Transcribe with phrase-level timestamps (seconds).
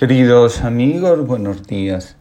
[0.00, 2.16] Queridos amigos, buenos días.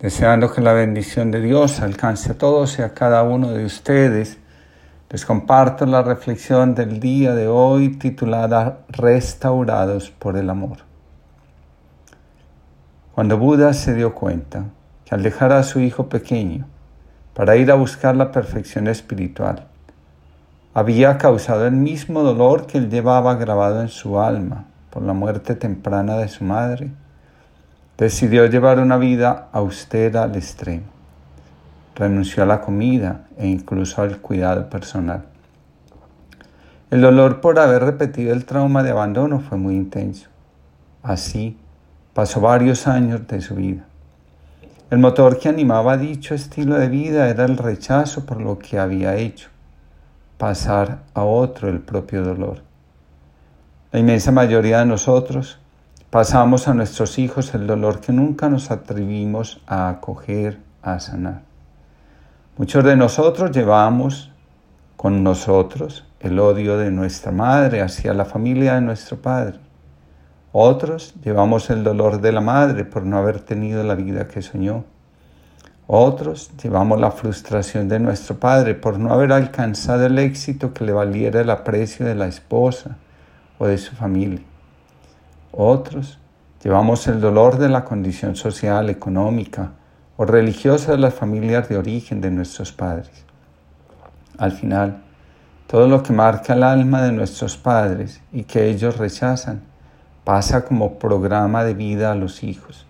[0.00, 4.38] Deseando que la bendición de Dios alcance a todos y a cada uno de ustedes,
[5.10, 10.78] les comparto la reflexión del día de hoy titulada Restaurados por el Amor.
[13.14, 14.64] Cuando Buda se dio cuenta
[15.04, 16.66] que al dejar a su hijo pequeño
[17.34, 19.66] para ir a buscar la perfección espiritual,
[20.72, 25.54] había causado el mismo dolor que él llevaba grabado en su alma por la muerte
[25.54, 26.90] temprana de su madre,
[27.98, 30.86] decidió llevar una vida austera al extremo.
[31.94, 35.26] Renunció a la comida e incluso al cuidado personal.
[36.90, 40.30] El dolor por haber repetido el trauma de abandono fue muy intenso.
[41.02, 41.58] Así
[42.14, 43.84] pasó varios años de su vida.
[44.88, 49.16] El motor que animaba dicho estilo de vida era el rechazo por lo que había
[49.16, 49.50] hecho,
[50.38, 52.65] pasar a otro el propio dolor.
[53.96, 55.58] La inmensa mayoría de nosotros
[56.10, 61.40] pasamos a nuestros hijos el dolor que nunca nos atrevimos a acoger, a sanar.
[62.58, 64.30] Muchos de nosotros llevamos
[64.98, 69.60] con nosotros el odio de nuestra madre hacia la familia de nuestro padre.
[70.52, 74.84] Otros llevamos el dolor de la madre por no haber tenido la vida que soñó.
[75.86, 80.92] Otros llevamos la frustración de nuestro padre por no haber alcanzado el éxito que le
[80.92, 82.98] valiera el aprecio de la esposa
[83.58, 84.40] o de su familia.
[85.52, 86.18] Otros
[86.62, 89.72] llevamos el dolor de la condición social, económica
[90.16, 93.24] o religiosa de las familias de origen de nuestros padres.
[94.38, 95.02] Al final,
[95.66, 99.62] todo lo que marca el alma de nuestros padres y que ellos rechazan
[100.24, 102.86] pasa como programa de vida a los hijos.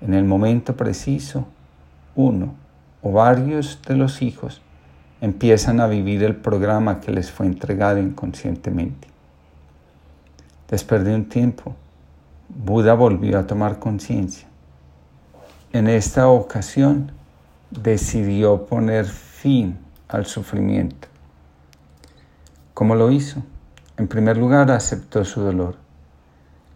[0.00, 1.46] En el momento preciso,
[2.14, 2.54] uno
[3.02, 4.62] o varios de los hijos
[5.20, 9.13] empiezan a vivir el programa que les fue entregado inconscientemente.
[10.68, 11.74] Después de un tiempo,
[12.48, 14.48] Buda volvió a tomar conciencia.
[15.72, 17.12] En esta ocasión
[17.70, 21.08] decidió poner fin al sufrimiento.
[22.72, 23.42] ¿Cómo lo hizo?
[23.96, 25.76] En primer lugar, aceptó su dolor.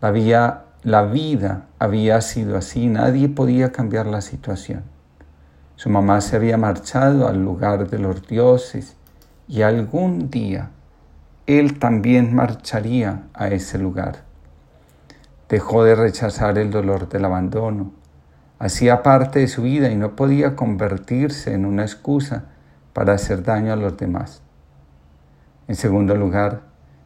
[0.00, 4.82] La, la vida había sido así, nadie podía cambiar la situación.
[5.77, 8.97] Su mamá se había marchado al lugar de los dioses
[9.48, 10.71] y algún día
[11.48, 14.25] él también marcharía a ese lugar.
[15.48, 17.92] Dejó de rechazar el dolor del abandono.
[18.59, 22.44] Hacía parte de su vida y no podía convertirse en una excusa
[22.92, 24.42] para hacer daño a los demás.
[25.69, 26.64] En segundo lugar,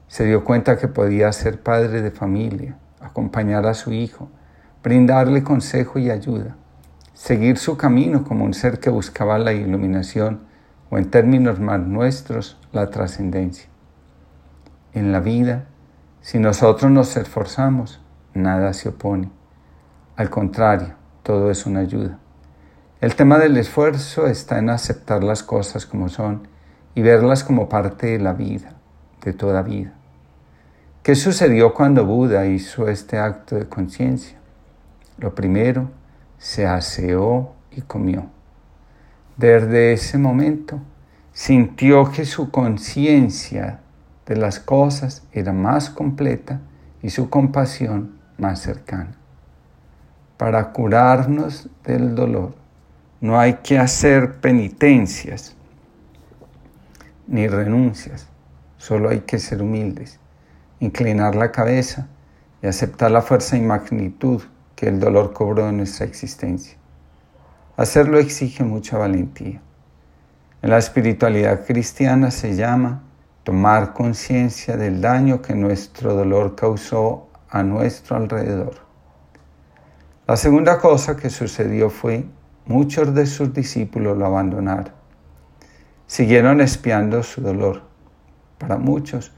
[0.09, 4.29] se dio cuenta que podía ser padre de familia, acompañar a su hijo,
[4.83, 6.57] brindarle consejo y ayuda,
[7.15, 10.41] seguir su camino como un ser que buscaba la iluminación
[10.91, 13.72] o en términos más nuestros, la trascendencia
[14.95, 15.67] en la vida,
[16.21, 18.01] si nosotros nos esforzamos,
[18.35, 19.31] nada se opone.
[20.17, 22.19] Al contrario, todo es una ayuda.
[23.01, 26.47] El tema del esfuerzo está en aceptar las cosas como son
[26.95, 28.75] y verlas como parte de la vida,
[29.25, 29.93] de toda vida.
[31.03, 34.39] ¿Qué sucedió cuando Buda hizo este acto de conciencia?
[35.19, 35.91] Lo primero,
[36.39, 38.27] se aseó y comió.
[39.37, 40.79] Desde ese momento
[41.33, 43.81] sintió que su conciencia
[44.27, 46.61] de las cosas era más completa
[47.03, 49.17] y su compasión más cercana.
[50.37, 52.55] Para curarnos del dolor
[53.21, 55.55] no hay que hacer penitencias
[57.27, 58.27] ni renuncias,
[58.77, 60.19] solo hay que ser humildes,
[60.81, 62.09] inclinar la cabeza
[62.61, 64.43] y aceptar la fuerza y magnitud
[64.75, 66.77] que el dolor cobró en nuestra existencia.
[67.77, 69.61] Hacerlo exige mucha valentía.
[70.61, 73.03] En la espiritualidad cristiana se llama
[73.45, 78.75] tomar conciencia del daño que nuestro dolor causó a nuestro alrededor.
[80.27, 82.25] La segunda cosa que sucedió fue
[82.67, 84.93] muchos de sus discípulos lo abandonaron.
[86.07, 87.83] Siguieron espiando su dolor.
[88.59, 89.33] Para muchos,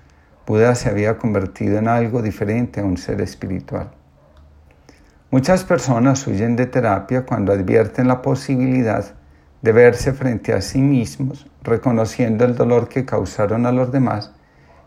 [0.46, 3.90] Buda se había convertido en algo diferente a un ser espiritual.
[5.30, 9.14] Muchas personas huyen de terapia cuando advierten la posibilidad
[9.64, 14.30] de verse frente a sí mismos, reconociendo el dolor que causaron a los demás,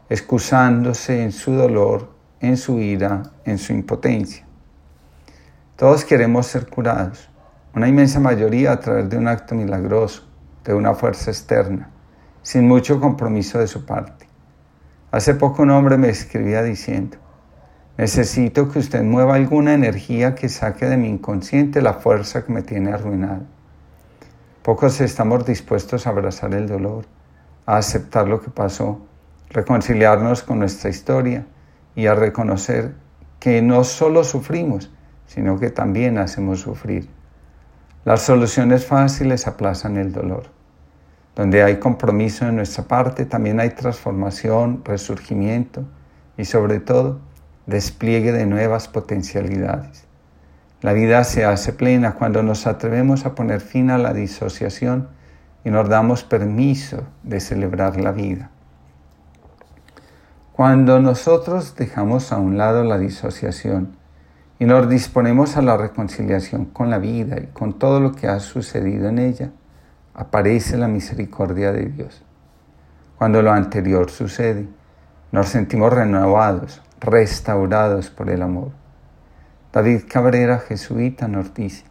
[0.08, 4.46] excusándose en su dolor, en su ira, en su impotencia.
[5.78, 7.28] Todos queremos ser curados,
[7.74, 10.28] una inmensa mayoría a través de un acto milagroso,
[10.64, 11.90] de una fuerza externa,
[12.44, 14.28] sin mucho compromiso de su parte.
[15.10, 17.18] Hace poco un hombre me escribía diciendo,
[17.98, 22.62] necesito que usted mueva alguna energía que saque de mi inconsciente la fuerza que me
[22.62, 23.57] tiene arruinado.
[24.68, 27.06] Pocos estamos dispuestos a abrazar el dolor,
[27.66, 29.00] a aceptar lo que pasó,
[29.50, 31.46] reconciliarnos con nuestra historia
[31.96, 32.94] y a reconocer
[33.40, 34.92] que no solo sufrimos,
[35.26, 37.08] sino que también hacemos sufrir.
[38.04, 40.48] Las soluciones fáciles aplazan el dolor.
[41.34, 45.86] Donde hay compromiso de nuestra parte, también hay transformación, resurgimiento
[46.38, 47.22] y sobre todo
[47.68, 50.07] despliegue de nuevas potencialidades.
[50.82, 55.08] La vida se hace plena cuando nos atrevemos a poner fin a la disociación
[55.64, 58.52] y nos damos permiso de celebrar la vida.
[60.54, 63.98] Cuando nosotros dejamos a un lado la disociación
[64.60, 68.40] y nos disponemos a la reconciliación con la vida y con todo lo que ha
[68.40, 69.52] sucedido en ella,
[70.14, 72.24] aparece la misericordia de Dios.
[73.18, 74.68] Cuando lo anterior sucede,
[75.32, 78.72] nos sentimos renovados, restaurados por el amor.
[79.78, 81.84] David Cabrera, jesuita, nos dice,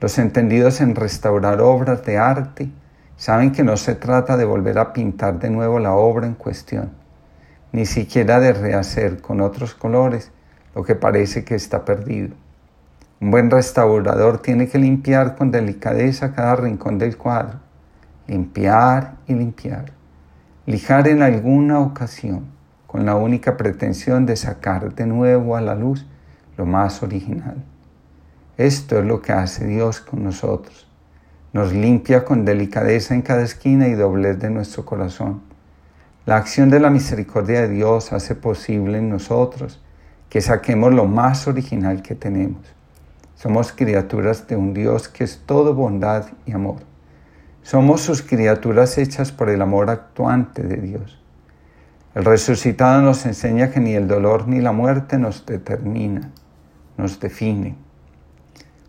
[0.00, 2.70] los entendidos en restaurar obras de arte
[3.18, 6.92] saben que no se trata de volver a pintar de nuevo la obra en cuestión
[7.70, 10.32] ni siquiera de rehacer con otros colores
[10.74, 12.34] lo que parece que está perdido.
[13.20, 17.58] Un buen restaurador tiene que limpiar con delicadeza cada rincón del cuadro,
[18.26, 19.92] limpiar y limpiar,
[20.64, 22.46] lijar en alguna ocasión,
[22.86, 26.06] con la única pretensión de sacar de nuevo a la luz
[26.56, 27.62] lo más original.
[28.56, 30.88] Esto es lo que hace Dios con nosotros.
[31.52, 35.42] Nos limpia con delicadeza en cada esquina y doblez de nuestro corazón
[36.26, 39.80] la acción de la misericordia de Dios hace posible en nosotros
[40.28, 42.66] que saquemos lo más original que tenemos.
[43.36, 46.78] Somos criaturas de un Dios que es todo bondad y amor.
[47.62, 51.22] Somos sus criaturas hechas por el amor actuante de Dios.
[52.16, 56.32] El resucitado nos enseña que ni el dolor ni la muerte nos determina,
[56.96, 57.76] nos define.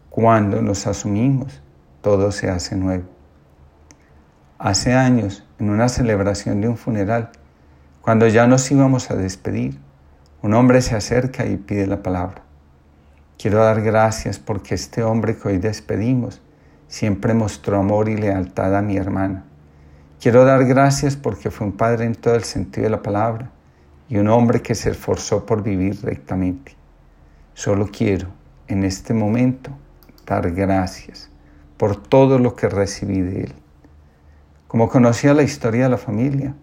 [0.09, 1.61] Cuando nos asumimos,
[2.01, 3.05] todo se hace nuevo.
[4.57, 7.29] Hace años, en una celebración de un funeral,
[8.01, 9.77] cuando ya nos íbamos a despedir,
[10.41, 12.41] un hombre se acerca y pide la palabra.
[13.37, 16.41] Quiero dar gracias porque este hombre que hoy despedimos
[16.87, 19.43] siempre mostró amor y lealtad a mi hermana.
[20.21, 23.51] Quiero dar gracias porque fue un padre en todo el sentido de la palabra
[24.09, 26.76] y un hombre que se esforzó por vivir rectamente.
[27.57, 28.27] Solo quiero
[28.67, 29.71] en este momento
[30.27, 31.31] dar gracias
[31.77, 33.53] por todo lo que recibí de él.
[34.67, 36.53] Como conocía la historia de la familia,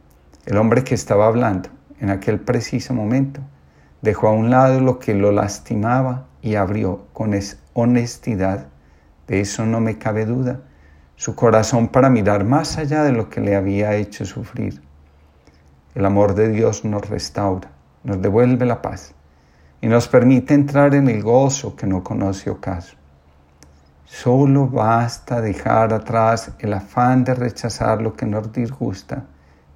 [0.47, 1.69] el hombre que estaba hablando
[1.99, 3.41] en aquel preciso momento
[4.03, 7.37] dejó a un lado lo que lo lastimaba y abrió con
[7.73, 8.69] honestidad,
[9.27, 10.61] de eso no me cabe duda,
[11.17, 14.81] su corazón para mirar más allá de lo que le había hecho sufrir.
[15.97, 17.73] El amor de Dios nos restaura,
[18.05, 19.13] nos devuelve la paz
[19.81, 22.97] y nos permite entrar en el gozo que no conoce ocaso.
[24.05, 29.25] Solo basta dejar atrás el afán de rechazar lo que nos disgusta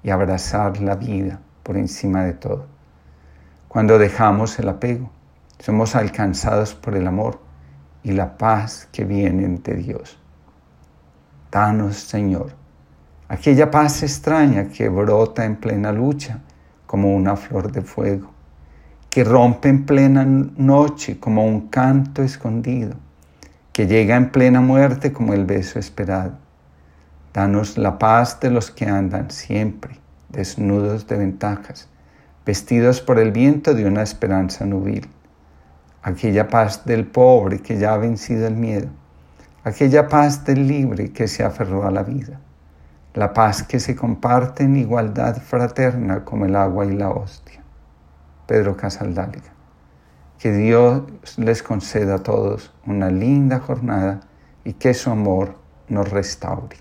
[0.01, 2.65] y abrazar la vida por encima de todo.
[3.67, 5.11] Cuando dejamos el apego,
[5.59, 7.39] somos alcanzados por el amor
[8.01, 10.17] y la paz que vienen de Dios.
[11.51, 12.53] Danos, Señor,
[13.27, 16.39] aquella paz extraña que brota en plena lucha
[16.85, 18.31] como una flor de fuego,
[19.09, 22.95] que rompe en plena noche como un canto escondido
[23.73, 26.33] que llega en plena muerte como el beso esperado.
[27.33, 31.89] Danos la paz de los que andan siempre desnudos de ventajas,
[32.45, 35.07] vestidos por el viento de una esperanza nubil.
[36.03, 38.89] Aquella paz del pobre que ya ha vencido el miedo,
[39.63, 42.39] aquella paz del libre que se aferró a la vida,
[43.13, 47.58] la paz que se comparte en igualdad fraterna como el agua y la hostia.
[48.49, 49.53] Pedro Casaldáliga.
[50.39, 51.03] Que Dios
[51.37, 54.21] les conceda a todos una linda jornada
[54.63, 55.53] y que su amor
[55.87, 56.77] nos restaure.